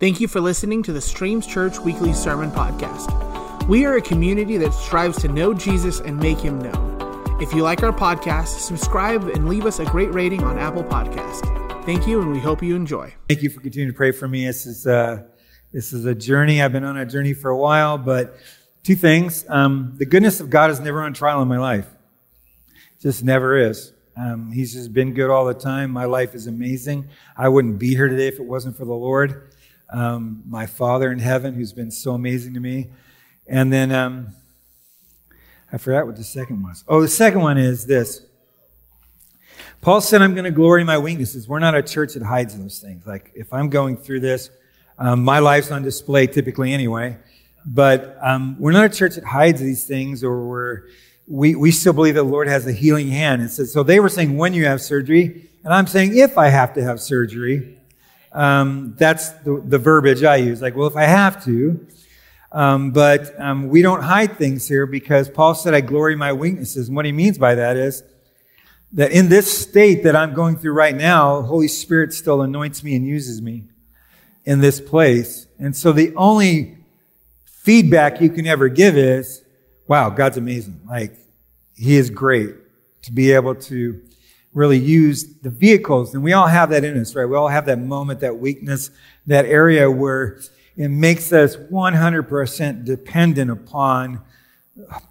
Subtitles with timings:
[0.00, 3.66] Thank you for listening to the Streams Church Weekly Sermon Podcast.
[3.66, 7.42] We are a community that strives to know Jesus and make him known.
[7.42, 11.84] If you like our podcast, subscribe and leave us a great rating on Apple Podcast.
[11.84, 13.12] Thank you, and we hope you enjoy.
[13.28, 14.46] Thank you for continuing to pray for me.
[14.46, 15.24] This is uh,
[15.72, 16.62] this is a journey.
[16.62, 18.36] I've been on a journey for a while, but
[18.84, 21.88] two things: um, the goodness of God is never on trial in my life.
[23.00, 23.92] Just never is.
[24.16, 25.90] Um, he's just been good all the time.
[25.90, 27.08] My life is amazing.
[27.36, 29.52] I wouldn't be here today if it wasn't for the Lord,
[29.90, 32.88] um, my Father in heaven, who's been so amazing to me.
[33.46, 34.28] And then um,
[35.72, 36.84] I forgot what the second was.
[36.88, 38.22] Oh, the second one is this.
[39.80, 41.48] Paul said, I'm going to glory in my weaknesses.
[41.48, 43.06] We're not a church that hides those things.
[43.06, 44.50] Like, if I'm going through this,
[44.98, 47.16] um, my life's on display typically anyway.
[47.64, 50.82] But um, we're not a church that hides these things or we're
[51.28, 53.42] we, we still believe that the Lord has a healing hand.
[53.42, 56.48] And so, so they were saying when you have surgery, and I'm saying if I
[56.48, 57.77] have to have surgery.
[58.32, 60.60] Um, that's the, the, verbiage I use.
[60.60, 61.86] Like, well, if I have to.
[62.52, 66.88] Um, but um, we don't hide things here because Paul said, I glory my weaknesses.
[66.88, 68.02] And what he means by that is
[68.92, 72.96] that in this state that I'm going through right now, Holy Spirit still anoints me
[72.96, 73.64] and uses me
[74.44, 75.46] in this place.
[75.58, 76.78] And so the only
[77.44, 79.42] feedback you can ever give is,
[79.86, 80.80] wow, God's amazing.
[80.88, 81.18] Like,
[81.74, 82.54] He is great
[83.02, 84.00] to be able to
[84.54, 86.14] really use the vehicles.
[86.14, 87.26] And we all have that in us, right?
[87.26, 88.90] We all have that moment, that weakness,
[89.26, 90.40] that area where
[90.76, 94.20] it makes us 100% dependent upon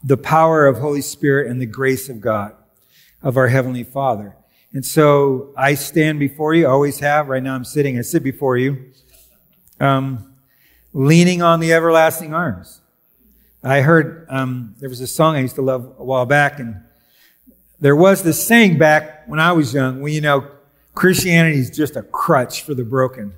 [0.03, 2.55] the power of Holy Spirit and the grace of God,
[3.21, 4.35] of our Heavenly Father.
[4.73, 7.27] And so I stand before you, always have.
[7.27, 8.91] Right now I'm sitting, I sit before you,
[9.80, 10.33] um,
[10.93, 12.81] leaning on the everlasting arms.
[13.63, 16.81] I heard um, there was a song I used to love a while back, and
[17.80, 20.47] there was this saying back when I was young, when you know
[20.95, 23.33] Christianity is just a crutch for the broken.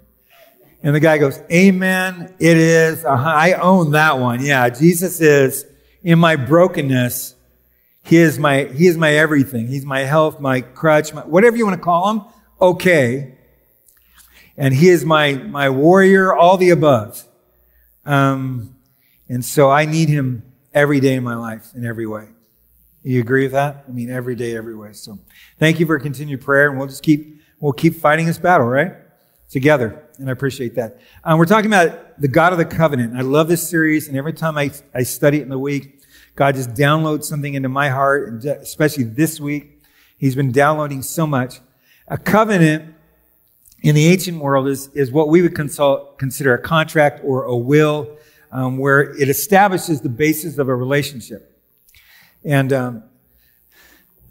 [0.82, 3.04] And the guy goes, Amen, it is.
[3.04, 3.30] Uh-huh.
[3.30, 4.44] I own that one.
[4.44, 5.66] Yeah, Jesus is
[6.02, 7.36] in my brokenness.
[8.04, 9.68] He is my, he is my everything.
[9.68, 12.22] He's my health, my crutch, my, whatever you want to call him.
[12.62, 13.36] Okay.
[14.56, 17.26] And he is my, my warrior, all the above.
[18.06, 18.76] Um,
[19.28, 22.30] and so I need him every day in my life in every way.
[23.04, 23.86] You agree with that?
[23.88, 24.92] I mean, every day, every way.
[24.94, 25.20] So
[25.58, 28.94] thank you for continued prayer, and we'll just keep, we'll keep fighting this battle, right?
[29.50, 30.06] Together.
[30.18, 31.00] And I appreciate that.
[31.24, 33.16] Um, we're talking about the God of the covenant.
[33.16, 36.02] I love this series, and every time I, I study it in the week,
[36.36, 39.82] God just downloads something into my heart, and especially this week,
[40.18, 41.62] He's been downloading so much.
[42.10, 42.94] A covenant
[43.82, 47.56] in the ancient world is, is what we would consult, consider a contract or a
[47.56, 48.18] will
[48.52, 51.49] um, where it establishes the basis of a relationship.
[52.44, 53.04] And um,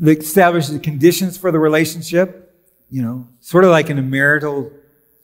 [0.00, 2.54] it establishes the conditions for the relationship,
[2.90, 4.72] you know, sort of like in a marital,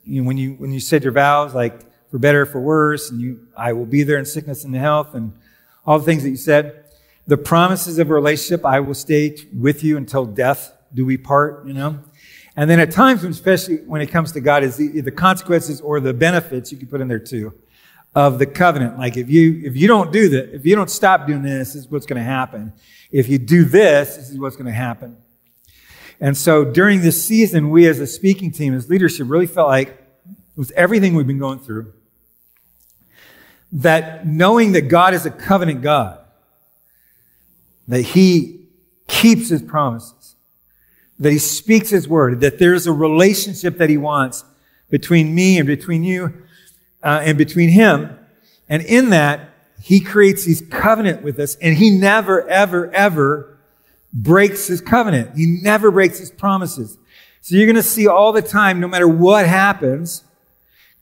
[0.03, 1.81] you know, when you, when you said your vows, like
[2.11, 5.33] for better, for worse, and you, I will be there in sickness and health, and
[5.85, 6.83] all the things that you said.
[7.27, 11.65] The promises of a relationship, I will stay with you until death do we part,
[11.65, 11.99] you know.
[12.55, 15.99] And then at times, especially when it comes to God, is the, the consequences or
[15.99, 17.53] the benefits you can put in there too
[18.15, 18.97] of the covenant.
[18.97, 21.83] Like if you, if you don't do that, if you don't stop doing this, this
[21.83, 22.71] is what's going to happen.
[23.11, 25.17] If you do this, this is what's going to happen.
[26.21, 30.01] And so during this season, we as a speaking team, as leadership, really felt like
[30.55, 31.93] with everything we've been going through,
[33.73, 36.19] that knowing that God is a covenant God,
[37.89, 38.67] that He
[39.07, 40.35] keeps His promises,
[41.19, 44.45] that He speaks His word, that there's a relationship that He wants
[44.89, 46.33] between me and between you
[47.05, 48.17] uh, and between him.
[48.67, 49.51] And in that,
[49.81, 53.59] he creates his covenant with us and he never, ever, ever
[54.11, 55.37] breaks his covenant.
[55.37, 56.97] He never breaks his promises.
[57.41, 60.23] So you're going to see all the time, no matter what happens,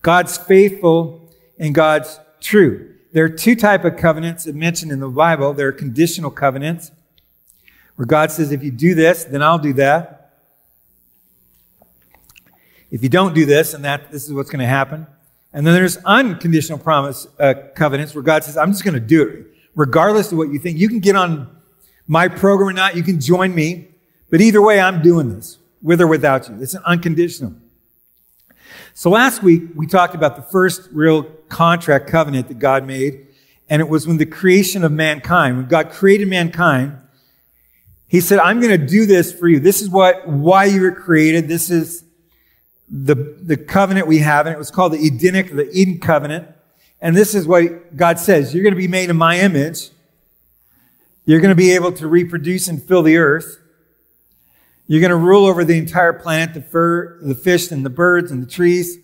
[0.01, 2.93] God's faithful and God's true.
[3.13, 5.53] There are two type of covenants that mentioned in the Bible.
[5.53, 6.91] There are conditional covenants
[7.95, 10.33] where God says, if you do this, then I'll do that.
[12.91, 15.07] If you don't do this, and that, this is what's going to happen.
[15.53, 19.27] And then there's unconditional promise uh, covenants where God says, I'm just going to do
[19.27, 19.45] it.
[19.75, 21.55] Regardless of what you think, you can get on
[22.07, 23.87] my program or not, you can join me.
[24.29, 26.59] But either way, I'm doing this, with or without you.
[26.59, 27.53] It's an unconditional.
[28.95, 33.27] So last week, we talked about the first real contract covenant that God made.
[33.69, 36.97] And it was when the creation of mankind, when God created mankind,
[38.07, 39.59] He said, I'm going to do this for you.
[39.59, 41.47] This is what, why you were created.
[41.47, 42.02] This is
[42.95, 46.47] the, the covenant we have, and it was called the Edenic, the Eden covenant.
[47.01, 48.53] And this is what God says.
[48.53, 49.89] You're going to be made in my image.
[51.25, 53.59] You're going to be able to reproduce and fill the earth.
[54.85, 58.31] You're going to rule over the entire planet, the fur, the fish and the birds
[58.31, 58.99] and the trees.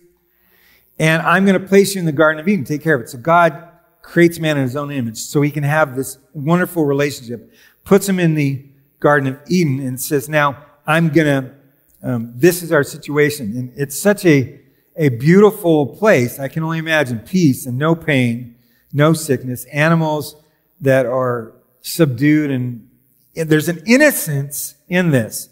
[1.00, 3.08] and I'm going to place you in the Garden of Eden, take care of it.
[3.08, 3.68] So God
[4.02, 7.52] creates man in his own image so he can have this wonderful relationship,
[7.84, 8.64] puts him in the
[9.00, 11.54] Garden of Eden and says, now I'm going to,
[12.02, 13.56] um, this is our situation.
[13.56, 14.60] And it's such a,
[14.96, 16.38] a beautiful place.
[16.38, 18.56] I can only imagine peace and no pain,
[18.92, 20.36] no sickness, animals
[20.80, 21.52] that are
[21.82, 22.88] subdued and,
[23.36, 25.48] and there's an innocence in this.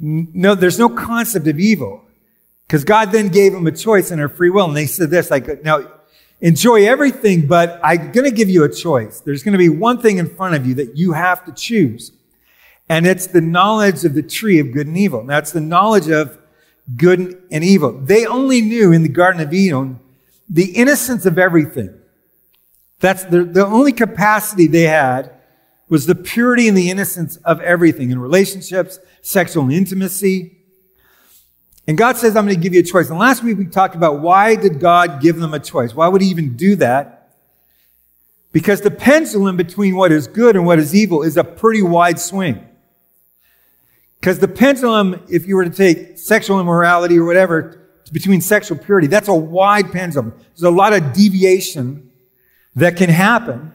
[0.00, 2.02] No, there's no concept of evil.
[2.66, 4.66] Because God then gave them a choice and a free will.
[4.66, 5.86] And they said this, like, now
[6.40, 9.20] enjoy everything, but I'm going to give you a choice.
[9.20, 12.12] There's going to be one thing in front of you that you have to choose.
[12.94, 15.24] And it's the knowledge of the tree of good and evil.
[15.24, 16.38] Now, That's the knowledge of
[16.94, 17.90] good and evil.
[17.90, 19.98] They only knew in the Garden of Eden
[20.48, 21.92] the innocence of everything.
[23.00, 25.32] That's the, the only capacity they had
[25.88, 30.56] was the purity and the innocence of everything in relationships, sexual intimacy.
[31.88, 33.10] And God says, I'm going to give you a choice.
[33.10, 35.96] And last week we talked about why did God give them a choice?
[35.96, 37.38] Why would he even do that?
[38.52, 42.20] Because the pendulum between what is good and what is evil is a pretty wide
[42.20, 42.68] swing.
[44.24, 47.78] Because the pendulum, if you were to take sexual immorality or whatever,
[48.10, 50.32] between sexual purity, that's a wide pendulum.
[50.54, 52.10] There's a lot of deviation
[52.74, 53.72] that can happen.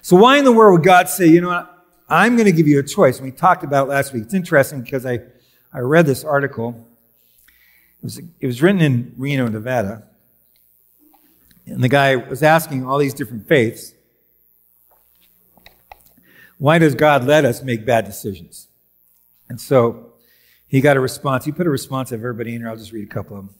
[0.00, 1.84] So why in the world would God say, you know what?
[2.08, 3.18] I'm going to give you a choice.
[3.18, 4.22] And we talked about it last week.
[4.22, 5.18] It's interesting because I,
[5.72, 6.86] I read this article.
[7.48, 10.04] It was, it was written in Reno, Nevada.
[11.66, 13.92] And the guy was asking all these different faiths,
[16.58, 18.68] why does God let us make bad decisions?
[19.50, 20.12] And so
[20.68, 21.44] he got a response.
[21.44, 22.70] He put a response of everybody in here.
[22.70, 23.54] I'll just read a couple of them.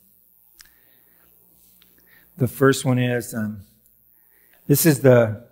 [2.38, 3.62] The first one is um,
[4.68, 5.48] this is the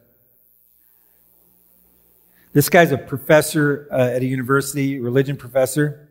[2.52, 6.08] this guy's a professor uh, at a university, religion professor.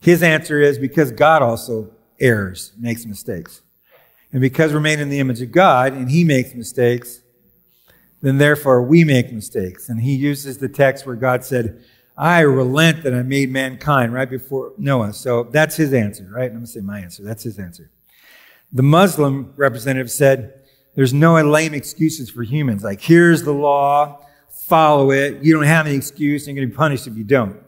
[0.00, 1.90] His answer is because God also
[2.20, 3.60] errs, makes mistakes.
[4.32, 7.20] And because we're made in the image of God and he makes mistakes,
[8.22, 9.88] then therefore we make mistakes.
[9.88, 11.84] And he uses the text where God said,
[12.16, 15.12] I relent that I made mankind right before Noah.
[15.12, 16.44] So that's his answer, right?
[16.44, 17.22] I'm going to say my answer.
[17.22, 17.90] That's his answer.
[18.72, 20.62] The Muslim representative said,
[20.94, 22.84] there's no lame excuses for humans.
[22.84, 24.26] Like, here's the law,
[24.66, 25.42] follow it.
[25.42, 27.58] You don't have any excuse, and you're going to be punished if you don't.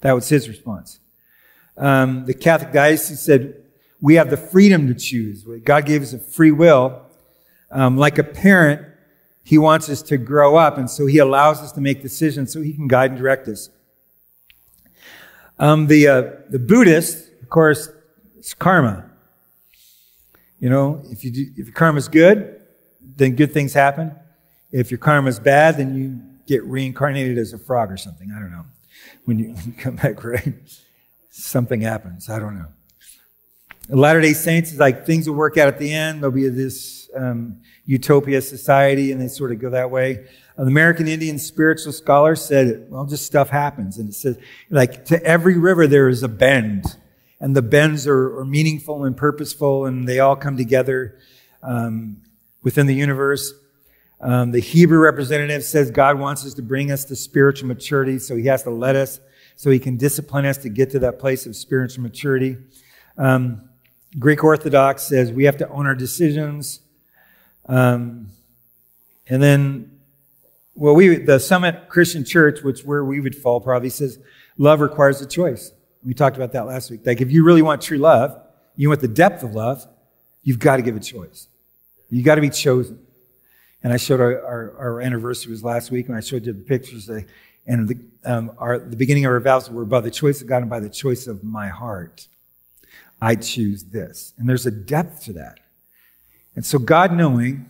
[0.00, 0.98] That was his response.
[1.76, 3.62] Um, the Catholic diocese said,
[4.00, 5.44] we have the freedom to choose.
[5.62, 7.02] God gave us a free will.
[7.70, 8.84] Um, like a parent,
[9.42, 12.60] he wants us to grow up, and so He allows us to make decisions so
[12.60, 13.70] He can guide and direct us.
[15.58, 17.88] Um, the, uh, the Buddhist, of course,
[18.38, 19.10] it's karma.
[20.58, 22.60] You know, if, you do, if your karma is good,
[23.00, 24.14] then good things happen.
[24.72, 28.30] If your karma is bad, then you get reincarnated as a frog or something.
[28.34, 28.64] I don't know.
[29.24, 30.54] When you, when you come back, right?
[31.30, 32.28] Something happens.
[32.28, 32.68] I don't know.
[33.96, 36.22] Latter day Saints is like things will work out at the end.
[36.22, 40.26] There'll be this um, utopia society, and they sort of go that way.
[40.56, 43.98] An American Indian spiritual scholar said, well, just stuff happens.
[43.98, 44.38] And it says,
[44.68, 46.84] like, to every river there is a bend.
[47.40, 51.18] And the bends are, are meaningful and purposeful, and they all come together
[51.62, 52.18] um,
[52.62, 53.54] within the universe.
[54.20, 58.36] Um, the Hebrew representative says God wants us to bring us to spiritual maturity, so
[58.36, 59.18] he has to let us,
[59.56, 62.58] so he can discipline us to get to that place of spiritual maturity.
[63.16, 63.69] Um,
[64.18, 66.80] Greek Orthodox says we have to own our decisions.
[67.66, 68.28] Um,
[69.28, 70.00] and then,
[70.74, 74.18] well, we, the Summit Christian Church, which where we would fall probably says
[74.58, 75.72] love requires a choice.
[76.04, 77.02] We talked about that last week.
[77.04, 78.40] Like if you really want true love,
[78.74, 79.86] you want the depth of love,
[80.42, 81.46] you've got to give a choice.
[82.08, 82.98] You got to be chosen.
[83.82, 86.62] And I showed our, our, our, anniversary was last week, and I showed you the
[86.62, 87.08] pictures.
[87.08, 87.24] Of,
[87.66, 90.62] and the, um, our, the beginning of our vows were by the choice of God
[90.62, 92.26] and by the choice of my heart.
[93.20, 94.32] I choose this.
[94.38, 95.60] And there's a depth to that.
[96.56, 97.68] And so, God knowing,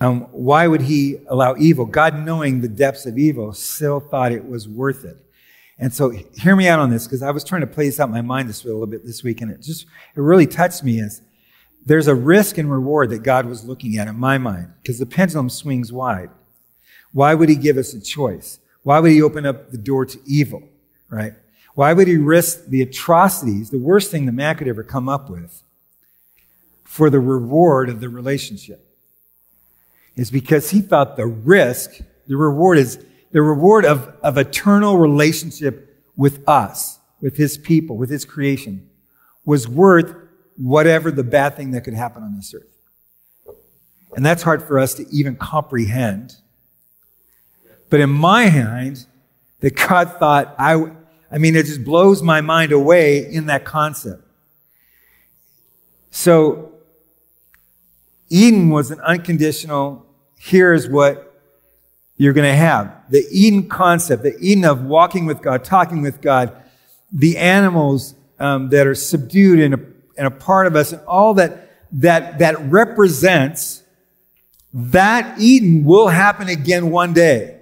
[0.00, 1.84] um, why would He allow evil?
[1.86, 5.16] God knowing the depths of evil still thought it was worth it.
[5.78, 8.08] And so, hear me out on this because I was trying to play this out
[8.08, 9.86] in my mind this a little bit this week, and it just
[10.16, 11.00] it really touched me.
[11.00, 11.22] As
[11.86, 15.06] there's a risk and reward that God was looking at in my mind because the
[15.06, 16.30] pendulum swings wide.
[17.12, 18.58] Why would He give us a choice?
[18.82, 20.62] Why would He open up the door to evil?
[21.08, 21.34] Right?
[21.74, 25.28] Why would he risk the atrocities, the worst thing that man could ever come up
[25.28, 25.62] with,
[26.84, 28.80] for the reward of the relationship?
[30.16, 32.98] Is because he thought the risk, the reward is
[33.32, 38.88] the reward of, of eternal relationship with us, with his people, with his creation,
[39.44, 40.14] was worth
[40.56, 43.56] whatever the bad thing that could happen on this earth.
[44.14, 46.36] And that's hard for us to even comprehend.
[47.90, 49.06] But in my mind,
[49.58, 50.92] that God thought I,
[51.34, 54.22] I mean, it just blows my mind away in that concept.
[56.12, 56.74] So
[58.28, 60.06] Eden was an unconditional,
[60.38, 61.34] here's what
[62.16, 63.10] you're going to have.
[63.10, 66.56] The Eden concept, the Eden of walking with God, talking with God,
[67.12, 69.80] the animals um, that are subdued and a,
[70.16, 73.82] and a part of us, and all that, that, that represents
[74.72, 77.60] that Eden will happen again one day.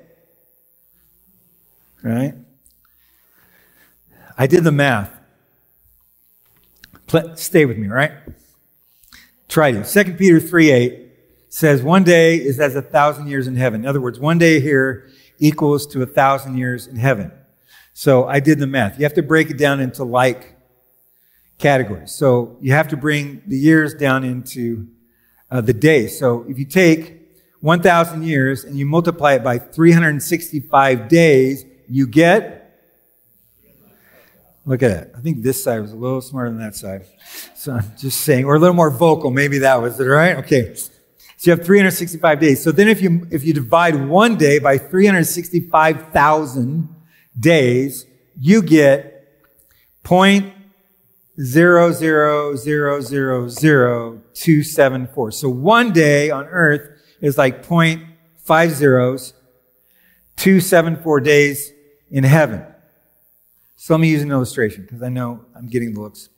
[2.03, 2.35] Right?
[4.37, 5.11] I did the math.
[7.35, 8.13] Stay with me, right?
[9.49, 9.85] Try to.
[9.85, 11.09] 2 Peter 3 8
[11.51, 13.83] says, One day is as a thousand years in heaven.
[13.83, 17.31] In other words, one day here equals to a thousand years in heaven.
[17.93, 18.99] So I did the math.
[18.99, 20.57] You have to break it down into like
[21.59, 22.13] categories.
[22.13, 24.89] So you have to bring the years down into
[25.51, 26.19] uh, the days.
[26.19, 27.21] So if you take
[27.61, 32.62] 1,000 years and you multiply it by 365 days, you get
[34.65, 35.13] Look at it.
[35.17, 37.07] I think this side was a little smarter than that side.
[37.57, 39.31] So I'm just saying, or a little more vocal.
[39.31, 40.37] Maybe that was it, right?
[40.37, 40.75] Okay.
[40.75, 42.63] So you have 365 days.
[42.63, 46.89] So then if you, if you divide one day by 365,000
[47.39, 48.07] days,
[48.39, 49.09] you get
[50.05, 50.53] point
[51.41, 55.31] zero zero zero zero zero two seven four.
[55.31, 56.89] So one day on earth
[57.21, 58.03] is like point
[58.45, 59.35] five zeros,
[60.37, 61.73] two seven four days
[62.11, 62.67] in heaven.
[63.83, 66.29] So let me use an illustration because I know I'm getting the looks.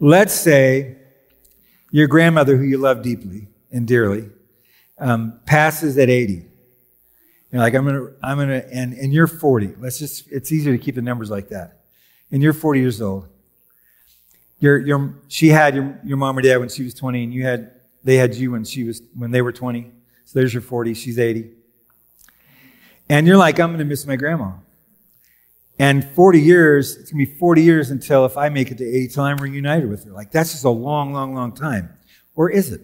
[0.00, 0.98] Let's say
[1.90, 4.28] your grandmother, who you love deeply and dearly,
[4.98, 6.44] um, passes at 80.
[7.50, 9.76] You're like, I'm gonna, I'm gonna, and, and you're 40.
[9.78, 11.84] Let's just, it's easier to keep the numbers like that.
[12.30, 13.26] And you're 40 years old.
[14.58, 17.44] Your, your, she had your, your mom or dad when she was 20, and you
[17.44, 17.70] had,
[18.04, 19.90] they had you when she was, when they were 20.
[20.26, 20.92] So there's your 40.
[20.92, 21.50] She's 80.
[23.08, 24.50] And you're like, I'm gonna miss my grandma.
[25.78, 28.84] And 40 years, it's going to be 40 years until if I make it to
[28.84, 30.10] 80 till I'm reunited with her.
[30.10, 31.90] Like, that's just a long, long, long time.
[32.34, 32.82] Or is it?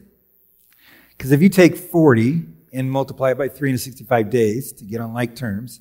[1.17, 5.35] Because if you take 40 and multiply it by 365 days to get on like
[5.35, 5.81] terms,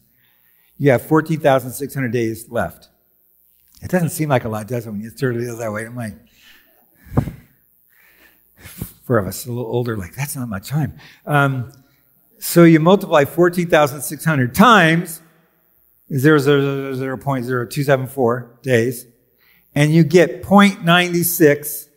[0.78, 2.90] you have 14,600 days left.
[3.82, 5.86] It doesn't seem like a lot, does it, when you start it that way?
[5.86, 6.14] I'm like,
[9.04, 10.98] for us a little older, like, that's not much time.
[11.26, 11.72] Um,
[12.40, 15.22] so you multiply 14,600 times
[16.12, 19.08] 0.0274 days,
[19.74, 21.88] and you get 0.96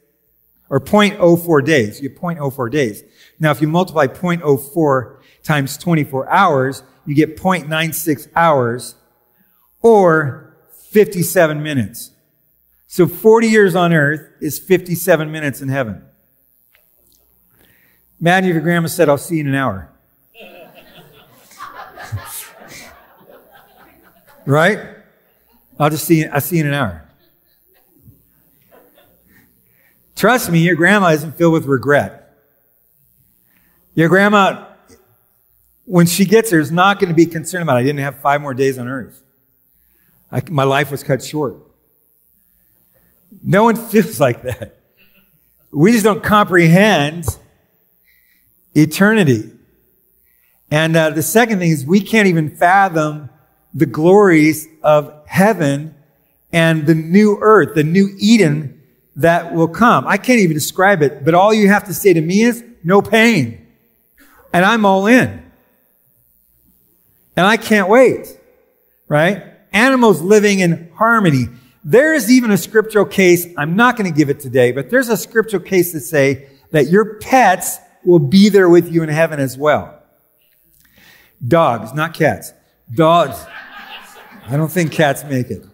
[0.70, 2.00] or 0.04 days.
[2.00, 3.02] You get 0.04 days.
[3.38, 8.94] Now, if you multiply 0.04 times 24 hours, you get 0.96 hours
[9.82, 10.56] or
[10.90, 12.12] 57 minutes.
[12.86, 16.02] So 40 years on earth is 57 minutes in heaven.
[18.20, 19.92] Imagine if your grandma said, I'll see you in an hour.
[24.46, 24.78] Right?
[25.78, 27.02] I'll just see, I'll see you in an hour.
[30.14, 32.34] Trust me, your grandma isn't filled with regret.
[33.94, 34.66] Your grandma,
[35.84, 38.40] when she gets there, is not going to be concerned about, I didn't have five
[38.40, 39.22] more days on earth.
[40.32, 41.56] I, my life was cut short.
[43.42, 44.80] No one feels like that.
[45.70, 47.26] We just don't comprehend
[48.74, 49.52] eternity.
[50.70, 53.28] And uh, the second thing is we can't even fathom
[53.76, 55.94] the glories of heaven
[56.50, 58.82] and the new earth, the new Eden
[59.16, 60.06] that will come.
[60.06, 63.02] I can't even describe it, but all you have to say to me is no
[63.02, 63.66] pain.
[64.52, 65.42] And I'm all in.
[67.36, 68.38] And I can't wait,
[69.08, 69.44] right?
[69.74, 71.48] Animals living in harmony.
[71.84, 75.10] There is even a scriptural case, I'm not going to give it today, but there's
[75.10, 79.38] a scriptural case to say that your pets will be there with you in heaven
[79.38, 80.02] as well.
[81.46, 82.54] Dogs, not cats.
[82.94, 83.44] Dogs.
[84.48, 85.64] I don't think cats make it.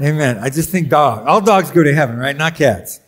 [0.00, 0.38] Amen.
[0.38, 1.26] I just think dog.
[1.26, 2.36] All dogs go to heaven, right?
[2.36, 3.00] Not cats.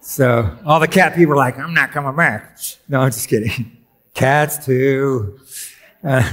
[0.00, 2.58] So all the cat people are like, I'm not coming back.
[2.88, 3.78] No, I'm just kidding.
[4.14, 5.38] Cats too.
[6.04, 6.28] Uh,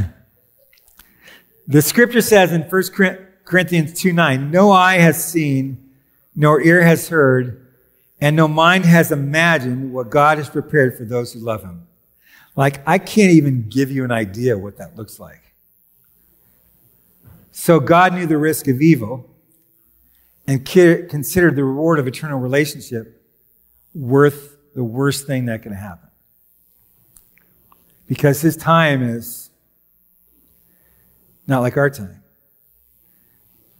[1.67, 2.83] the scripture says in 1
[3.45, 5.91] Corinthians 2 9, no eye has seen,
[6.35, 7.67] nor ear has heard,
[8.19, 11.87] and no mind has imagined what God has prepared for those who love him.
[12.55, 15.48] Like, I can't even give you an idea what that looks like.
[17.59, 19.29] So God knew the risk of evil
[20.47, 23.21] and considered the reward of eternal relationship
[23.93, 26.07] worth the worst thing that can happen.
[28.07, 29.49] Because his time is
[31.47, 32.23] not like our time.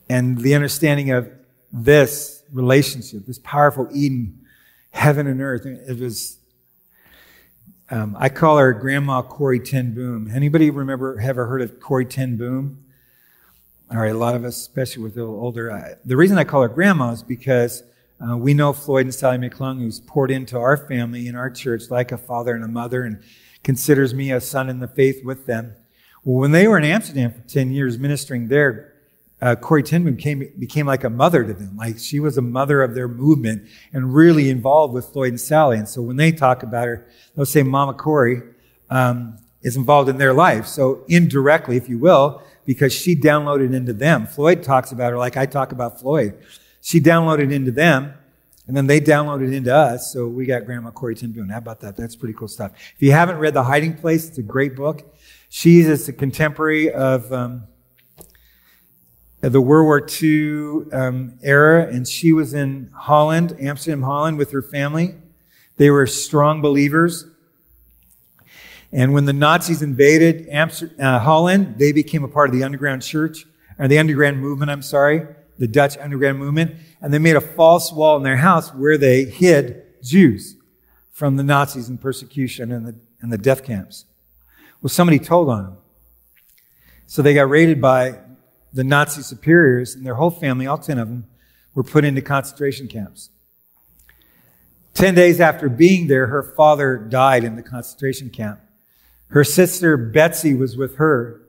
[0.09, 1.31] And the understanding of
[1.71, 4.41] this relationship, this powerful Eden,
[4.91, 6.37] heaven and earth, it was,
[7.89, 10.29] um, I call her Grandma Corrie ten Boom.
[10.29, 12.83] Anybody remember, ever heard of Corrie ten Boom?
[13.91, 15.97] All right, a lot of us, especially with little older.
[16.05, 17.83] The reason I call her grandma is because
[18.21, 21.83] Uh, we know Floyd and Sally McClung, who's poured into our family in our church
[21.89, 23.21] like a father and a mother and
[23.63, 25.73] considers me a son in the faith with them.
[26.25, 28.93] Well, when they were in Amsterdam for 10 years ministering there,
[29.41, 31.77] uh, Corrie ten Boom came, became like a mother to them.
[31.77, 35.77] Like she was a mother of their movement and really involved with Floyd and Sally.
[35.77, 38.41] And so when they talk about her, they'll say Mama Corrie
[38.89, 40.67] um, is involved in their life.
[40.67, 44.27] So indirectly, if you will, because she downloaded into them.
[44.27, 46.37] Floyd talks about her like I talk about Floyd.
[46.81, 48.13] She downloaded into them,
[48.67, 50.13] and then they downloaded into us.
[50.13, 51.49] So we got Grandma Corrie ten Boom.
[51.49, 51.97] How about that?
[51.97, 52.73] That's pretty cool stuff.
[52.93, 55.15] If you haven't read The Hiding Place, it's a great book.
[55.49, 57.63] She's a contemporary of um,
[59.41, 64.61] the World War II um, era, and she was in Holland, Amsterdam, Holland, with her
[64.61, 65.15] family.
[65.77, 67.25] They were strong believers.
[68.91, 73.03] And when the Nazis invaded Amsterdam, uh, Holland, they became a part of the underground
[73.03, 73.45] church,
[73.77, 75.27] or the underground movement, I'm sorry,
[75.57, 76.75] the Dutch underground movement.
[77.01, 80.55] And they made a false wall in their house where they hid Jews
[81.11, 84.05] from the Nazis and persecution and the, and the death camps.
[84.81, 85.77] Well, somebody told on them.
[87.05, 88.19] So they got raided by
[88.71, 91.25] the Nazi superiors, and their whole family, all 10 of them,
[91.73, 93.29] were put into concentration camps.
[94.93, 98.59] Ten days after being there, her father died in the concentration camp.
[99.29, 101.41] Her sister Betsie was with her,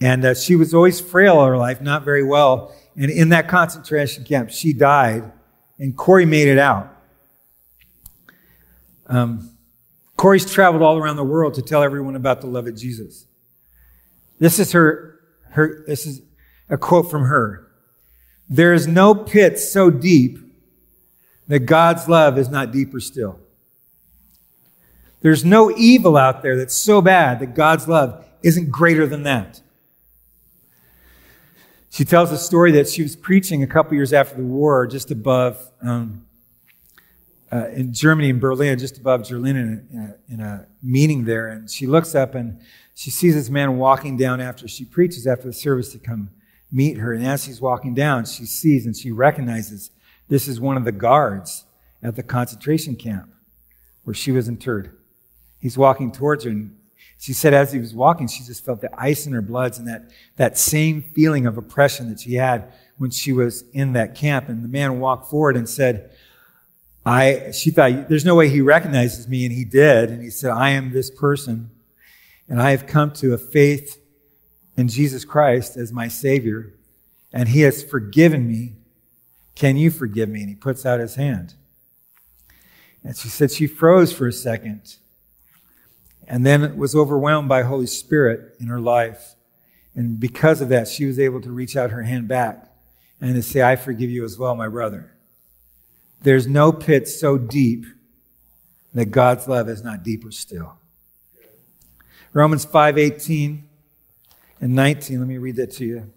[0.00, 2.74] and uh, she was always frail all her life, not very well.
[2.96, 5.32] And in that concentration camp, she died,
[5.78, 6.96] and Corrie made it out.
[9.06, 9.50] Um,
[10.16, 13.26] Corrie's traveled all around the world to tell everyone about the love of Jesus.
[14.38, 16.22] This is her, her, this is
[16.68, 17.66] a quote from her.
[18.48, 20.38] There is no pit so deep
[21.48, 23.40] that God's love is not deeper still.
[25.20, 29.60] There's no evil out there that's so bad that God's love isn't greater than that.
[31.90, 35.10] She tells a story that she was preaching a couple years after the war, just
[35.10, 36.24] above um,
[37.52, 41.68] uh, in Germany, in Berlin, just above Berlin, in a, in a meeting there, and
[41.68, 42.60] she looks up and
[42.94, 46.30] she sees this man walking down after she preaches after the service to come
[46.70, 47.12] meet her.
[47.12, 49.90] And as he's walking down, she sees and she recognizes
[50.28, 51.64] this is one of the guards
[52.02, 53.32] at the concentration camp
[54.04, 54.96] where she was interred.
[55.60, 56.76] He's walking towards her, and
[57.18, 59.86] she said as he was walking, she just felt the ice in her bloods and
[59.86, 64.48] that, that same feeling of oppression that she had when she was in that camp.
[64.48, 66.10] And the man walked forward and said,
[67.04, 70.10] I, she thought, there's no way he recognizes me, and he did.
[70.10, 71.70] And he said, I am this person,
[72.48, 74.00] and I have come to a faith
[74.78, 76.72] in Jesus Christ as my Savior,
[77.34, 78.72] and he has forgiven me.
[79.54, 80.40] Can you forgive me?
[80.40, 81.52] And he puts out his hand.
[83.04, 84.96] And she said she froze for a second
[86.30, 89.34] and then was overwhelmed by Holy Spirit in her life.
[89.96, 92.70] And because of that, she was able to reach out her hand back
[93.20, 95.12] and to say, I forgive you as well, my brother.
[96.22, 97.84] There's no pit so deep
[98.94, 100.74] that God's love is not deeper still.
[102.32, 103.68] Romans 5 18
[104.60, 106.12] and 19, let me read that to you.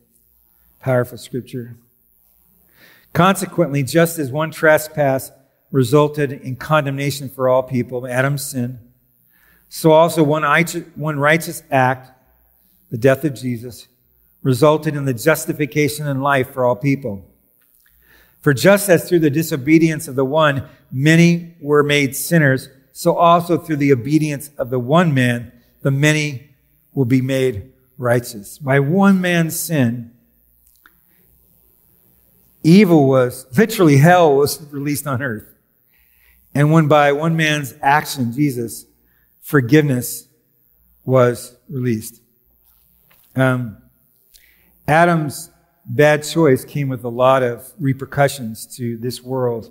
[0.79, 1.75] Powerful scripture.
[3.13, 5.31] Consequently, just as one trespass
[5.71, 8.79] resulted in condemnation for all people, Adam's sin,
[9.75, 10.43] so also one
[11.17, 12.11] righteous act,
[12.91, 13.87] the death of Jesus,
[14.43, 17.25] resulted in the justification and life for all people.
[18.39, 23.57] For just as through the disobedience of the one, many were made sinners, so also
[23.57, 26.51] through the obedience of the one man, the many
[26.93, 28.59] will be made righteous.
[28.59, 30.11] By one man's sin,
[32.61, 35.51] evil was, literally hell was released on earth.
[36.53, 38.85] And when by one man's action, Jesus,
[39.43, 40.27] forgiveness
[41.05, 42.21] was released.
[43.35, 43.77] Um,
[44.87, 45.51] Adam's
[45.85, 49.69] bad choice came with a lot of repercussions to this world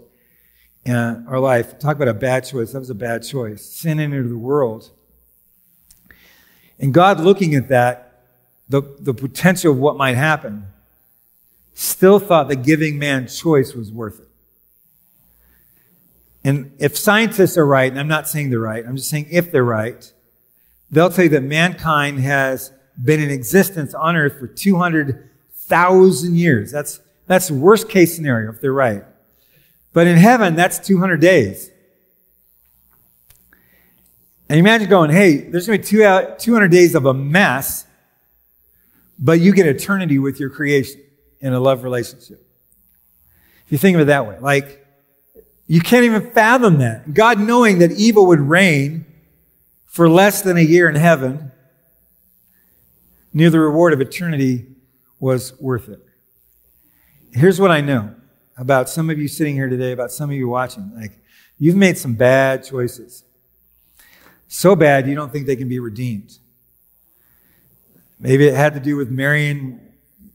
[0.84, 1.78] and our life.
[1.78, 2.72] Talk about a bad choice.
[2.72, 3.64] That was a bad choice.
[3.64, 4.90] Sin entered the world.
[6.78, 8.24] And God looking at that,
[8.68, 10.66] the, the potential of what might happen,
[11.72, 14.28] still thought that giving man choice was worth it.
[16.44, 19.52] And if scientists are right, and I'm not saying they're right, I'm just saying if
[19.52, 20.12] they're right,
[20.90, 26.72] they'll tell you that mankind has been in existence on earth for 200,000 years.
[26.72, 29.04] That's, that's worst case scenario if they're right.
[29.92, 31.70] But in heaven, that's 200 days.
[34.48, 37.86] And imagine going, hey, there's going to be two, uh, 200 days of a mess,
[39.18, 41.00] but you get eternity with your creation
[41.40, 42.44] in a love relationship.
[43.64, 44.81] If you think of it that way, like,
[45.66, 47.14] you can't even fathom that.
[47.14, 49.06] God knowing that evil would reign
[49.86, 51.52] for less than a year in heaven,
[53.32, 54.66] knew the reward of eternity
[55.20, 56.00] was worth it.
[57.32, 58.14] Here's what I know
[58.56, 60.92] about some of you sitting here today, about some of you watching.
[60.94, 61.12] Like,
[61.58, 63.24] you've made some bad choices.
[64.48, 66.38] So bad you don't think they can be redeemed.
[68.18, 69.80] Maybe it had to do with marrying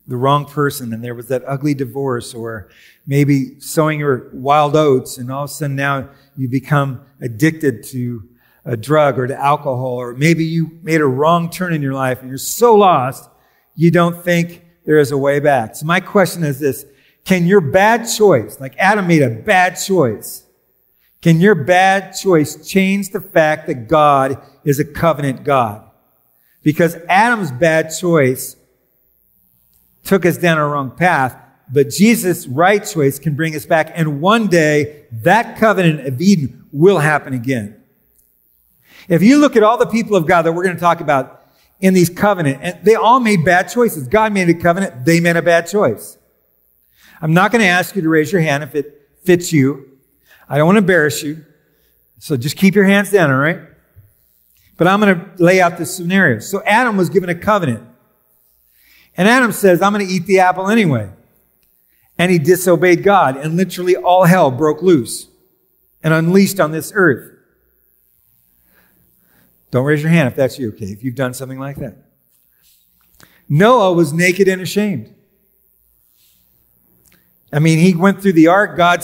[0.08, 2.70] the wrong person and there was that ugly divorce, or
[3.06, 8.24] maybe sowing your wild oats and all of a sudden now you become addicted to
[8.66, 12.22] a drug or to alcohol, or maybe you made a wrong turn in your life
[12.22, 13.30] and you're so lost
[13.76, 15.76] you don't think there is a way back.
[15.76, 16.86] So my question is this.
[17.24, 20.46] Can your bad choice, like Adam made a bad choice,
[21.22, 25.84] can your bad choice change the fact that God is a covenant God?
[26.64, 28.56] Because Adam's bad choice
[30.08, 31.38] took us down a wrong path,
[31.72, 33.92] but Jesus' right choice can bring us back.
[33.94, 37.82] And one day, that covenant of Eden will happen again.
[39.10, 41.38] If you look at all the people of God that we're going to talk about
[41.80, 44.08] in these covenant, and they all made bad choices.
[44.08, 46.18] God made a covenant, they made a bad choice.
[47.22, 49.98] I'm not going to ask you to raise your hand if it fits you.
[50.50, 51.46] I don't want to embarrass you.
[52.20, 53.60] So just keep your hands down, all right?
[54.78, 56.40] But I'm going to lay out this scenario.
[56.40, 57.84] So Adam was given a covenant.
[59.18, 61.10] And Adam says, I'm going to eat the apple anyway.
[62.20, 65.28] And he disobeyed God, and literally all hell broke loose
[66.04, 67.34] and unleashed on this earth.
[69.72, 71.98] Don't raise your hand if that's you, okay, if you've done something like that.
[73.50, 75.14] Noah was naked and ashamed.
[77.52, 78.78] I mean, he went through the ark.
[78.78, 79.04] God,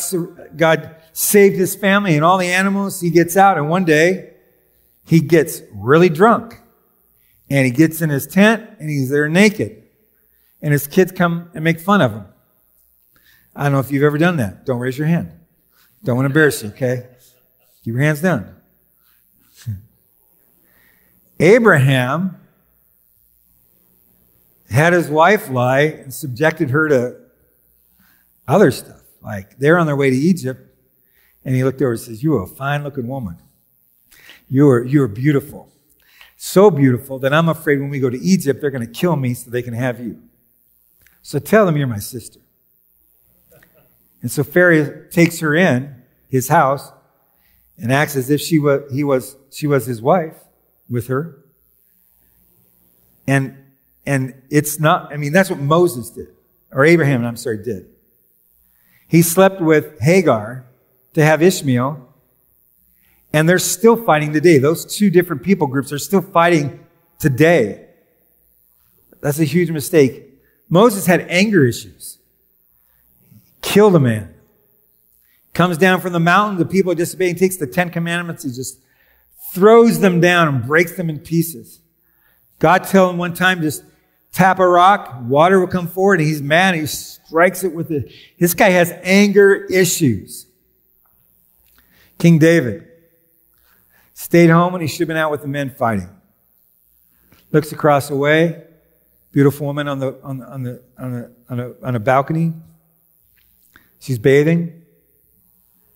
[0.56, 3.02] God saved his family and all the animals.
[3.02, 4.34] He gets out, and one day
[5.06, 6.60] he gets really drunk.
[7.50, 9.83] And he gets in his tent and he's there naked.
[10.64, 12.26] And his kids come and make fun of him.
[13.54, 14.66] I don't know if you've ever done that.
[14.66, 15.32] Don't raise your hand.
[16.04, 17.06] Don't want to embarrass you, okay?
[17.84, 18.56] Keep your hands down.
[21.40, 22.40] Abraham
[24.70, 27.18] had his wife lie and subjected her to
[28.48, 29.02] other stuff.
[29.22, 30.62] Like they're on their way to Egypt,
[31.44, 33.38] and he looked over and says, You are a fine looking woman.
[34.48, 35.72] You are, you are beautiful.
[36.38, 39.34] So beautiful that I'm afraid when we go to Egypt, they're going to kill me
[39.34, 40.22] so they can have you.
[41.24, 42.40] So tell them you're my sister.
[44.22, 46.92] And so Pharaoh takes her in his house
[47.78, 50.36] and acts as if she was, he was, she was his wife
[50.90, 51.44] with her.
[53.26, 53.58] And,
[54.06, 56.28] and it's not, I mean, that's what Moses did,
[56.72, 57.88] or Abraham, I'm sorry, did.
[59.08, 60.66] He slept with Hagar
[61.14, 62.10] to have Ishmael,
[63.32, 64.58] and they're still fighting today.
[64.58, 66.86] Those two different people groups are still fighting
[67.20, 67.88] today.
[69.22, 70.33] That's a huge mistake.
[70.70, 72.20] Moses had anger issues.
[73.62, 74.34] Killed a man.
[75.54, 78.80] Comes down from the mountain, the people are disobeying, takes the Ten Commandments, he just
[79.54, 81.80] throws them down and breaks them in pieces.
[82.58, 83.84] God tell him one time, just
[84.32, 88.12] tap a rock, water will come forward, and he's mad, he strikes it with it.
[88.40, 90.48] This guy has anger issues.
[92.18, 92.88] King David
[94.14, 96.10] stayed home and he should have been out with the men fighting.
[97.52, 98.64] Looks across the way,
[99.34, 102.54] beautiful woman on the on on the on the on a, on a balcony.
[104.00, 104.80] She's bathing.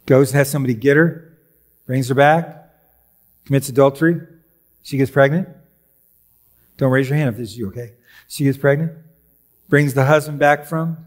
[0.05, 1.37] Goes and has somebody get her,
[1.85, 2.57] brings her back
[3.47, 4.19] commits adultery,
[4.83, 5.47] she gets pregnant.
[6.75, 7.93] Don't raise your hand if this is you, okay?
[8.27, 8.91] She gets pregnant,
[9.69, 10.97] brings the husband back from,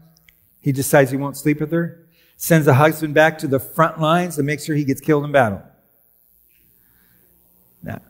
[0.59, 4.39] he decides he won't sleep with her, sends the husband back to the front lines
[4.39, 5.61] and makes sure he gets killed in battle.
[7.83, 8.01] Now,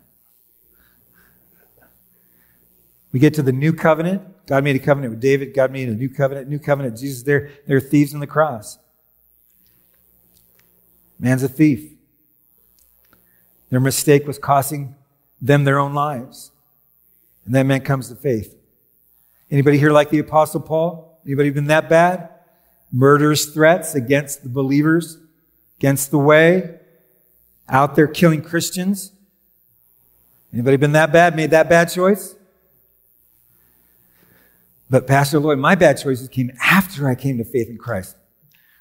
[3.12, 4.22] we get to the new covenant.
[4.48, 5.54] God made a covenant with David.
[5.54, 6.48] God made a new covenant.
[6.48, 6.98] New covenant.
[6.98, 8.78] Jesus, they're, they're thieves on the cross.
[11.20, 11.92] Man's a thief.
[13.70, 14.96] Their mistake was costing
[15.42, 16.52] them their own lives.
[17.46, 18.56] And that man comes to faith.
[19.50, 21.20] Anybody here like the apostle Paul?
[21.26, 22.30] Anybody been that bad?
[22.92, 25.18] Murderous threats against the believers,
[25.78, 26.80] against the way,
[27.68, 29.12] out there killing Christians.
[30.54, 32.36] Anybody been that bad, made that bad choice?
[34.92, 38.18] But Pastor Lloyd, my bad choices came after I came to faith in Christ.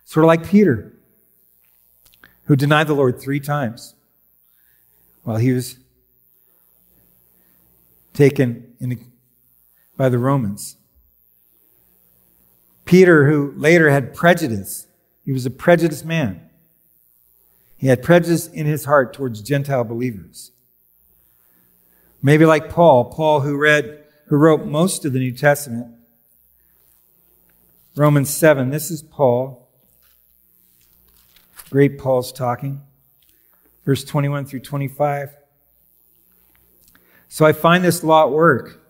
[0.04, 0.92] Sort of like Peter,
[2.46, 3.94] who denied the Lord three times
[5.22, 5.76] while he was
[8.12, 9.12] taken in,
[9.96, 10.76] by the Romans.
[12.84, 14.88] Peter, who later had prejudice,
[15.24, 16.40] he was a prejudiced man.
[17.76, 20.50] He had prejudice in his heart towards Gentile believers.
[22.20, 25.98] Maybe like Paul, Paul who read, who wrote most of the New Testament.
[28.00, 29.68] Romans 7, this is Paul.
[31.68, 32.80] Great Paul's talking
[33.84, 35.36] verse 21 through 25.
[37.28, 38.80] So I find this law at work.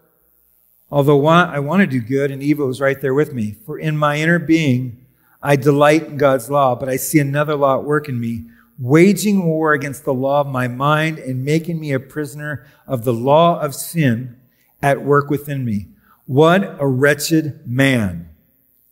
[0.93, 3.57] Although I want to do good and evil is right there with me.
[3.67, 5.05] For in my inner being,
[5.43, 8.45] I delight in God's law, but I see another law at work in me,
[8.79, 13.13] waging war against the law of my mind and making me a prisoner of the
[13.13, 14.37] law of sin
[14.81, 15.89] at work within me.
[16.27, 18.30] What a wretched man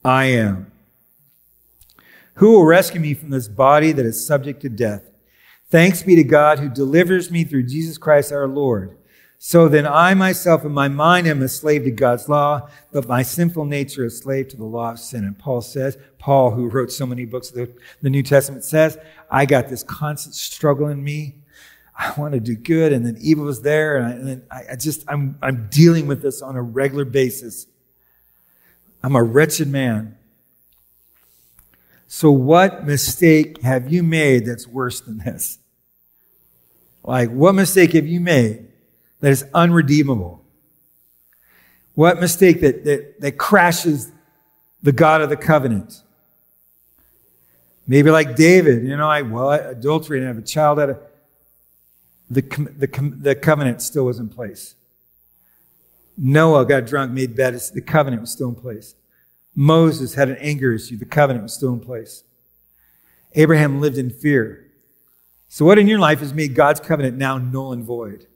[0.04, 0.70] I am.
[2.34, 5.10] Who will rescue me from this body that is subject to death?
[5.70, 8.96] Thanks be to God who delivers me through Jesus Christ our Lord.
[9.40, 13.22] So then I myself in my mind am a slave to God's law, but my
[13.22, 15.24] sinful nature is slave to the law of sin.
[15.24, 18.98] And Paul says, Paul, who wrote so many books of the, the New Testament, says,
[19.30, 21.36] I got this constant struggle in me.
[21.96, 24.76] I want to do good, and then evil is there, and, I, and I, I
[24.76, 27.66] just I'm I'm dealing with this on a regular basis.
[29.02, 30.16] I'm a wretched man.
[32.06, 35.58] So, what mistake have you made that's worse than this?
[37.04, 38.66] Like, what mistake have you made
[39.20, 40.42] that is unredeemable?
[41.94, 44.10] What mistake that, that, that crashes
[44.82, 46.02] the God of the covenant?
[47.86, 50.90] Maybe like David, you know, I, well, I adultery and I have a child out
[50.90, 51.00] of,
[52.30, 54.74] the, the, the covenant still was in place.
[56.18, 58.96] Noah got drunk, made bad, the covenant was still in place.
[59.54, 62.24] Moses had an anger issue, the covenant was still in place.
[63.34, 64.70] Abraham lived in fear.
[65.46, 68.26] So, what in your life has made God's covenant now null and void?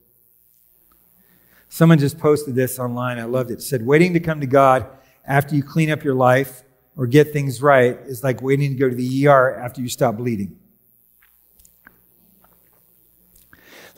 [1.68, 3.18] Someone just posted this online.
[3.18, 3.54] I loved it.
[3.54, 3.62] it.
[3.62, 4.86] said, Waiting to come to God
[5.26, 6.62] after you clean up your life
[6.96, 10.16] or get things right is like waiting to go to the ER after you stop
[10.16, 10.58] bleeding.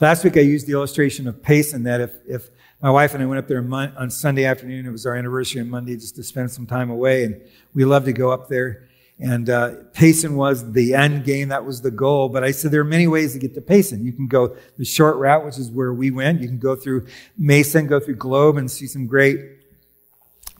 [0.01, 2.49] Last week I used the illustration of Payson that if, if
[2.81, 3.65] my wife and I went up there
[3.97, 7.23] on Sunday afternoon, it was our anniversary on Monday just to spend some time away,
[7.23, 7.41] and
[7.73, 8.89] we love to go up there.
[9.19, 11.47] And uh, Payson was the end game.
[11.47, 12.27] That was the goal.
[12.27, 14.05] But I said there are many ways to get to Payson.
[14.05, 16.41] You can go the short route, which is where we went.
[16.41, 19.39] You can go through Mason, go through Globe, and see some great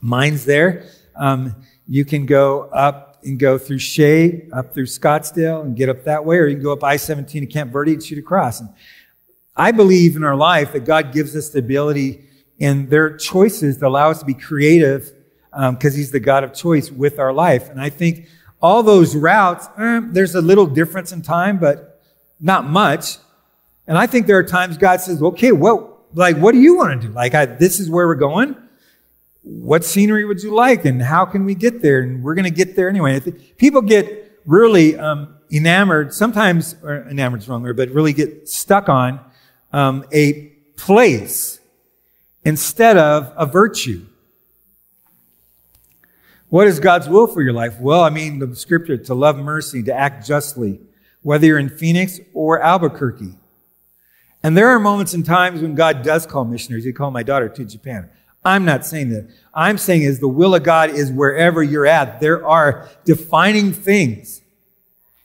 [0.00, 0.86] mines there.
[1.14, 1.54] Um,
[1.86, 6.24] you can go up and go through Shea, up through Scottsdale, and get up that
[6.24, 8.60] way, or you can go up I-17 to Camp Verde and shoot across.
[8.60, 8.70] And
[9.56, 12.24] I believe in our life that God gives us the ability
[12.58, 15.12] in their choices to allow us to be creative
[15.50, 17.70] because um, He's the God of choice with our life.
[17.70, 18.28] And I think
[18.60, 22.02] all those routes, eh, there's a little difference in time, but
[22.40, 23.16] not much.
[23.86, 27.00] And I think there are times God says, okay, what, like, what do you want
[27.00, 27.12] to do?
[27.12, 28.56] Like, I, this is where we're going.
[29.42, 30.84] What scenery would you like?
[30.84, 32.00] And how can we get there?
[32.00, 33.20] And we're going to get there anyway.
[33.56, 38.88] People get really um, enamored, sometimes, or enamored is wrong word, but really get stuck
[38.88, 39.20] on
[39.72, 41.60] um, a place
[42.44, 44.06] instead of a virtue.
[46.48, 47.80] What is God's will for your life?
[47.80, 50.80] Well, I mean, the scripture to love mercy, to act justly,
[51.22, 53.34] whether you're in Phoenix or Albuquerque.
[54.42, 56.84] And there are moments and times when God does call missionaries.
[56.84, 58.08] He called my daughter to Japan.
[58.44, 59.28] I'm not saying that.
[59.52, 62.20] I'm saying is the will of God is wherever you're at.
[62.20, 64.40] There are defining things.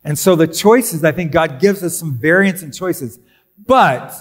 [0.03, 3.19] And so the choices, I think God gives us some variance in choices.
[3.67, 4.11] But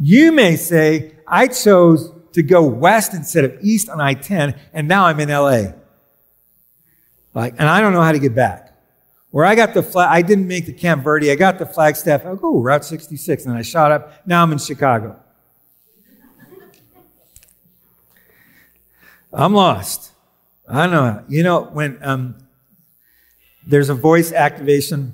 [0.00, 5.06] you may say, I chose to go west instead of east on I-10, and now
[5.06, 5.72] I'm in LA.
[7.34, 8.68] Like, and I don't know how to get back.
[9.30, 11.30] Where I got the flag, I didn't make the Camp Verde.
[11.30, 12.24] I got the Flagstaff.
[12.24, 13.44] I go, Route 66.
[13.44, 14.26] And I shot up.
[14.26, 15.20] Now I'm in Chicago.
[19.32, 20.12] I'm lost.
[20.68, 21.24] I don't know.
[21.28, 22.36] You know, when um,
[23.66, 25.12] there's a voice activation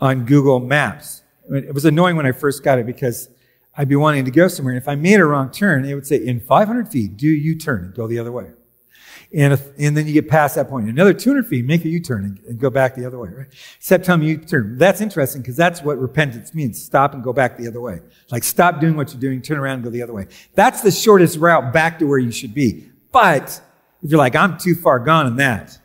[0.00, 3.28] on Google Maps, it was annoying when I first got it because
[3.76, 4.74] I'd be wanting to go somewhere.
[4.74, 7.58] And if I made a wrong turn, it would say, in 500 feet, do you
[7.58, 8.52] turn and go the other way.
[9.34, 10.88] And, if, and then you get past that point.
[10.88, 13.46] Another 200 feet, make a U-turn and, and go back the other way, right?
[13.76, 14.78] Except tell me U-turn.
[14.78, 16.80] That's interesting because that's what repentance means.
[16.80, 17.98] Stop and go back the other way.
[18.30, 20.28] Like stop doing what you're doing, turn around and go the other way.
[20.54, 22.88] That's the shortest route back to where you should be.
[23.10, 23.60] But
[24.02, 25.78] if you're like, I'm too far gone in that,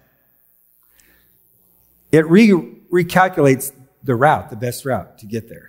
[2.11, 2.49] it re-
[2.91, 3.71] recalculates
[4.03, 5.68] the route, the best route to get there.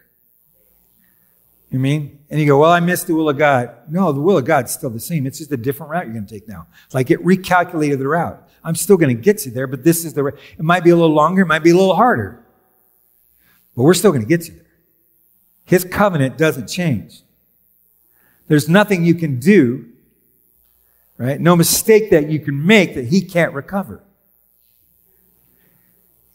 [1.71, 2.19] You mean?
[2.29, 3.71] And you go, well, I missed the will of God.
[3.89, 5.27] No, the will of God's still the same.
[5.27, 6.67] It's just a different route you're going to take now.
[6.93, 8.49] Like it recalculated the route.
[8.65, 10.39] I'm still going to get you there, but this is the, route.
[10.59, 12.45] it might be a little longer, it might be a little harder.
[13.77, 14.65] But we're still going to get you there.
[15.65, 17.23] His covenant doesn't change.
[18.49, 19.87] There's nothing you can do,
[21.17, 21.41] right?
[21.41, 24.03] No mistake that you can make that he can't recover.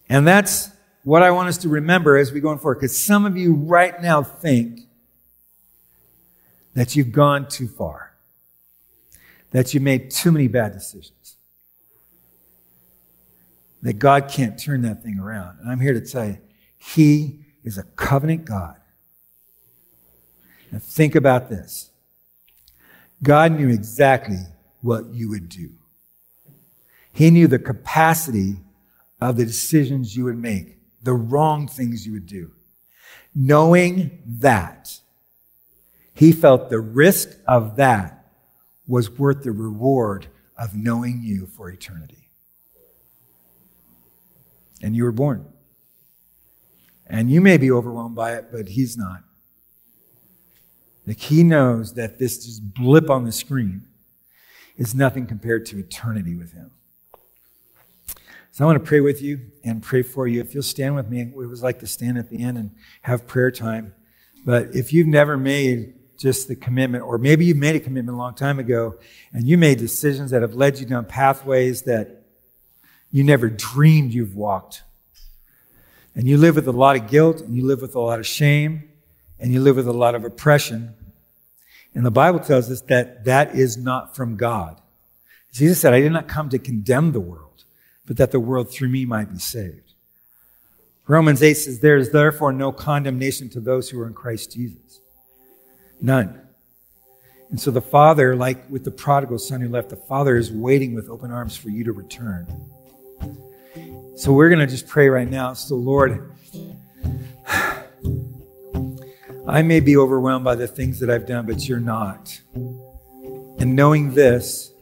[0.08, 0.70] And that's
[1.04, 2.76] what I want us to remember as we go forward.
[2.76, 4.86] Because some of you right now think
[6.76, 8.14] that you've gone too far,
[9.52, 11.38] that you made too many bad decisions,
[13.82, 15.58] that God can't turn that thing around.
[15.60, 16.38] And I'm here to tell you,
[16.78, 18.76] He is a covenant God.
[20.72, 21.92] And think about this
[23.24, 24.42] God knew exactly
[24.82, 25.72] what you would do,
[27.14, 28.58] He knew the capacity
[29.22, 32.52] of the decisions you would make, the wrong things you would do.
[33.34, 35.00] Knowing that,
[36.16, 38.26] he felt the risk of that
[38.88, 42.30] was worth the reward of knowing you for eternity.
[44.82, 45.46] And you were born.
[47.08, 49.24] And you may be overwhelmed by it, but he's not.
[51.06, 53.84] Like he knows that this just blip on the screen
[54.78, 56.72] is nothing compared to eternity with him.
[58.52, 60.40] So I want to pray with you and pray for you.
[60.40, 63.28] If you'll stand with me, it was like to stand at the end and have
[63.28, 63.94] prayer time.
[64.46, 68.18] But if you've never made just the commitment, or maybe you made a commitment a
[68.18, 68.96] long time ago
[69.34, 72.24] and you made decisions that have led you down pathways that
[73.12, 74.84] you never dreamed you've walked.
[76.16, 78.26] And you live with a lot of guilt and you live with a lot of
[78.26, 78.90] shame
[79.40, 80.94] and you live with a lot of oppression.
[81.94, 84.80] And the Bible tells us that that is not from God.
[85.52, 87.64] Jesus said, I did not come to condemn the world,
[88.06, 89.94] but that the world through me might be saved.
[91.08, 95.00] Romans 8 says, There is therefore no condemnation to those who are in Christ Jesus.
[96.02, 96.42] None.
[97.50, 100.94] And so the Father, like with the prodigal son who left, the Father is waiting
[100.94, 102.48] with open arms for you to return.
[104.16, 105.54] So we're going to just pray right now.
[105.54, 106.32] So, Lord,
[109.48, 112.40] I may be overwhelmed by the things that I've done, but you're not.
[112.54, 114.74] And knowing this,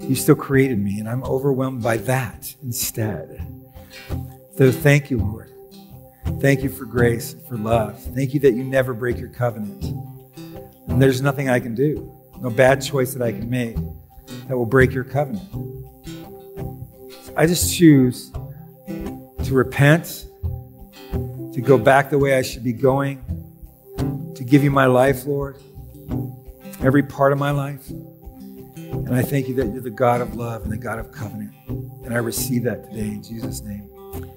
[0.00, 3.46] you still created me, and I'm overwhelmed by that instead.
[4.56, 5.51] So thank you, Lord.
[6.40, 8.02] Thank you for grace, for love.
[8.14, 9.84] Thank you that you never break your covenant.
[10.88, 13.76] And there's nothing I can do, no bad choice that I can make
[14.48, 15.48] that will break your covenant.
[17.36, 18.30] I just choose
[19.44, 20.26] to repent,
[21.12, 23.22] to go back the way I should be going,
[24.34, 25.56] to give you my life, Lord,
[26.80, 27.88] every part of my life.
[27.88, 31.52] And I thank you that you're the God of love and the God of covenant.
[32.04, 33.88] And I receive that today in Jesus' name.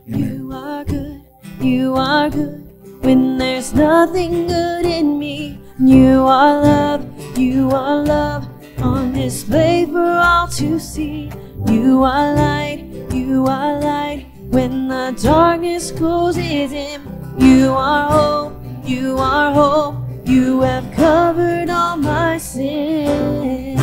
[0.08, 0.36] Amen.
[0.36, 1.25] You are good.
[1.62, 2.62] You are good.
[3.02, 7.38] When there's nothing good in me, you are love.
[7.38, 8.48] You are love
[8.82, 11.32] on display for all to see.
[11.68, 12.86] You are light.
[13.12, 14.28] You are light.
[14.50, 17.02] When the darkness closes in,
[17.38, 18.54] you are hope.
[18.86, 19.96] You are hope.
[20.26, 23.78] You have covered all my sin.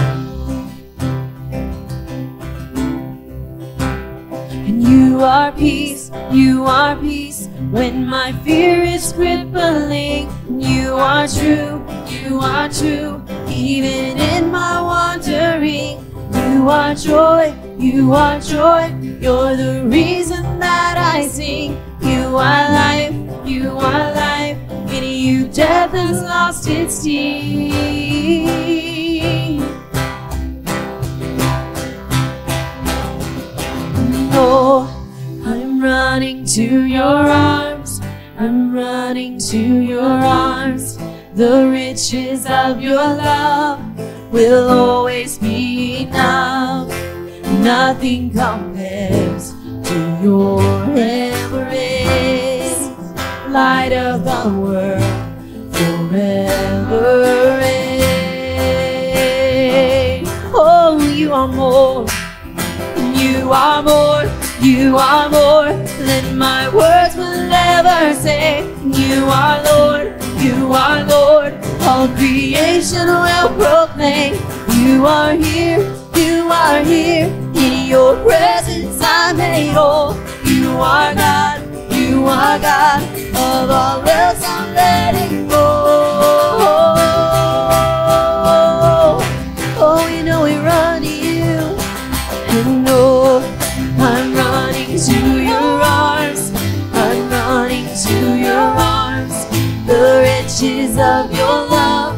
[4.67, 6.11] And you are peace.
[6.31, 7.32] You are peace.
[7.73, 10.29] When my fear is crippling,
[10.61, 11.81] you are true.
[12.07, 13.25] You are true.
[13.49, 16.05] Even in my wandering,
[16.35, 17.55] you are joy.
[17.79, 18.95] You are joy.
[19.01, 21.81] You're the reason that I sing.
[22.03, 23.15] You are life.
[23.47, 24.59] You are life.
[24.93, 27.73] In you, death has lost its sting.
[34.35, 34.92] Oh,
[35.83, 38.01] running to your arms.
[38.39, 40.97] I'm running to your arms.
[41.35, 43.81] The riches of your love
[44.33, 46.89] will always be enough.
[47.61, 49.53] Nothing compares
[49.89, 50.63] to your
[50.95, 52.89] embrace.
[53.49, 55.03] Light of the world
[55.75, 57.83] forever reign.
[60.55, 62.07] Oh, you are more.
[63.15, 64.12] You are more.
[64.63, 65.73] You are more
[66.07, 68.63] than my words will ever say.
[68.85, 70.23] You are Lord.
[70.39, 71.55] You are Lord.
[71.81, 74.35] All creation will proclaim.
[74.79, 75.81] You are here.
[76.15, 77.27] You are here.
[77.57, 80.15] In your presence I'm made whole.
[80.45, 81.59] You are God.
[81.93, 83.03] You are God.
[83.35, 85.72] Of all else I'm letting go.
[100.63, 102.17] Riches of your love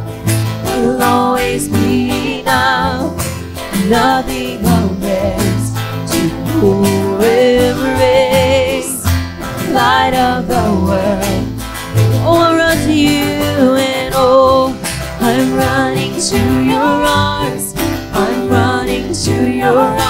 [0.77, 3.17] will always be enough.
[3.89, 5.73] Nothing compares
[6.13, 6.29] to
[6.61, 6.85] your
[7.25, 9.05] embrace.
[9.73, 11.49] Light of the world.
[12.27, 14.79] Oh, I run to you and oh,
[15.21, 17.75] I'm running to your arms.
[18.13, 20.04] I'm running to your arms.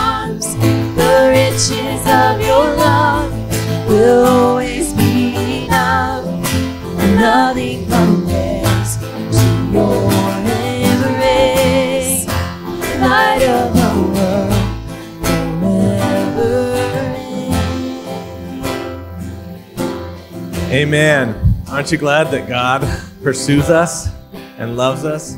[20.95, 21.65] Amen.
[21.69, 22.83] Aren't you glad that God
[23.21, 24.11] pursues us
[24.59, 25.35] and loves us?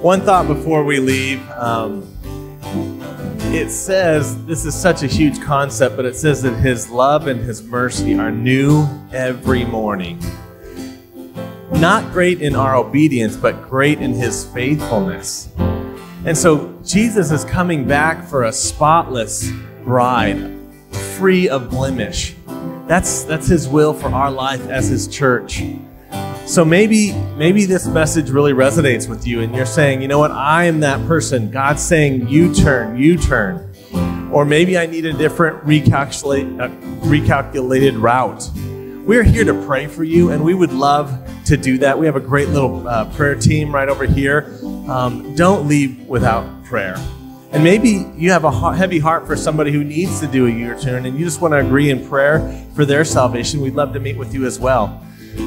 [0.00, 1.40] One thought before we leave.
[1.52, 2.12] Um,
[3.54, 7.40] it says this is such a huge concept, but it says that His love and
[7.42, 10.20] His mercy are new every morning.
[11.70, 15.48] Not great in our obedience, but great in His faithfulness.
[16.24, 19.48] And so Jesus is coming back for a spotless
[19.84, 20.58] bride,
[20.90, 22.35] free of blemish.
[22.86, 25.62] That's, that's His will for our life as His church.
[26.46, 30.30] So maybe maybe this message really resonates with you and you're saying, "You know what?
[30.30, 33.68] I am that person." God's saying, "You turn, you turn."
[34.32, 36.68] Or maybe I need a different recalculate, uh,
[37.08, 38.48] recalculated route.
[39.04, 41.12] We're here to pray for you, and we would love
[41.46, 41.98] to do that.
[41.98, 44.58] We have a great little uh, prayer team right over here.
[44.88, 46.96] Um, don't leave without prayer.
[47.52, 50.78] And maybe you have a heavy heart for somebody who needs to do a U
[50.80, 53.60] turn and you just want to agree in prayer for their salvation.
[53.60, 55.02] We'd love to meet with you as well.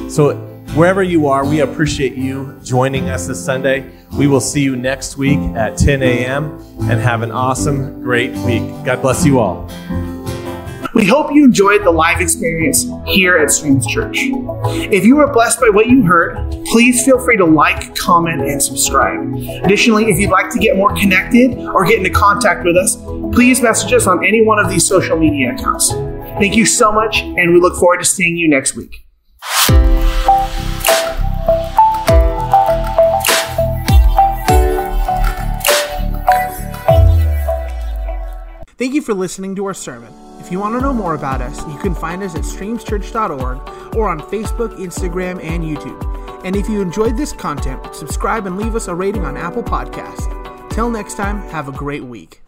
[0.08, 3.90] So Wherever you are, we appreciate you joining us this Sunday.
[4.16, 6.64] We will see you next week at 10 a.m.
[6.82, 8.62] and have an awesome, great week.
[8.84, 9.68] God bless you all.
[10.92, 14.18] We hope you enjoyed the live experience here at Streams Church.
[14.18, 16.36] If you were blessed by what you heard,
[16.66, 19.20] please feel free to like, comment, and subscribe.
[19.64, 22.96] Additionally, if you'd like to get more connected or get into contact with us,
[23.32, 25.92] please message us on any one of these social media accounts.
[26.40, 29.06] Thank you so much, and we look forward to seeing you next week.
[38.76, 40.29] Thank you for listening to our sermon.
[40.50, 44.08] If you want to know more about us, you can find us at streamschurch.org or
[44.08, 46.44] on Facebook, Instagram, and YouTube.
[46.44, 50.26] And if you enjoyed this content, subscribe and leave us a rating on Apple Podcasts.
[50.72, 52.39] Till next time, have a great week.